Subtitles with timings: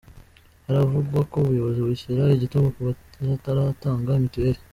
[0.65, 2.81] Haravugwa ko ubuyobozi bushyira igitugu ku
[3.29, 4.59] bataratanga mitiweli